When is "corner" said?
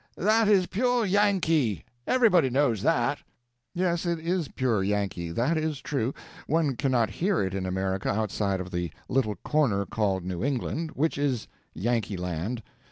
9.43-9.85